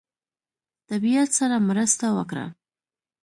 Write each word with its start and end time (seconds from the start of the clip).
طبیعت 0.89 1.29
سره 1.39 1.55
مرسته 1.69 2.05
وکړه. 2.17 2.45